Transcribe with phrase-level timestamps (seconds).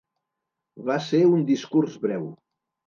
[0.89, 2.29] Va ser un discurs breu.